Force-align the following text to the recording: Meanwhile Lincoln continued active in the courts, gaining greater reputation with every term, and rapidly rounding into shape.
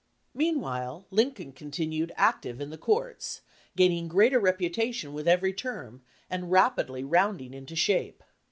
Meanwhile 0.33 1.05
Lincoln 1.11 1.51
continued 1.51 2.11
active 2.15 2.59
in 2.59 2.71
the 2.71 2.77
courts, 2.79 3.41
gaining 3.75 4.07
greater 4.07 4.39
reputation 4.39 5.13
with 5.13 5.27
every 5.27 5.53
term, 5.53 6.01
and 6.27 6.49
rapidly 6.49 7.03
rounding 7.03 7.53
into 7.53 7.75
shape. 7.75 8.23